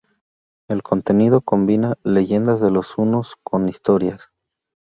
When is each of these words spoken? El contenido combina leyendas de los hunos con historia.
El 0.67 0.81
contenido 0.81 1.41
combina 1.41 1.93
leyendas 2.03 2.59
de 2.59 2.71
los 2.71 2.97
hunos 2.97 3.35
con 3.43 3.69
historia. 3.69 4.17